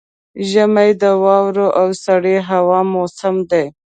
[0.49, 3.65] ژمی د واورو او سړې هوا موسم دی.